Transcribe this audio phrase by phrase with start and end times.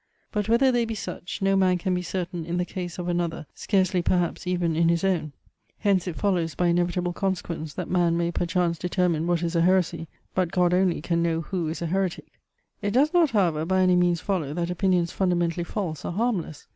[0.31, 3.45] But whether they be such, no man can be certain in the case of another,
[3.53, 5.31] scarcely perhaps even in his own.
[5.77, 10.07] Hence it follows by inevitable consequence, that man may perchance determine what is a heresy;
[10.33, 12.25] but God only can know who is a heretic.
[12.81, 16.65] It does not, however, by any means follow that opinions fundamentally false are harmless.